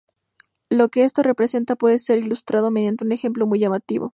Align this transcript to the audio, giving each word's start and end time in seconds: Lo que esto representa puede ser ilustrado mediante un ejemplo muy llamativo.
Lo 0.71 0.89
que 0.89 1.03
esto 1.03 1.21
representa 1.21 1.75
puede 1.75 1.99
ser 1.99 2.17
ilustrado 2.17 2.71
mediante 2.71 3.03
un 3.05 3.11
ejemplo 3.11 3.45
muy 3.45 3.59
llamativo. 3.59 4.09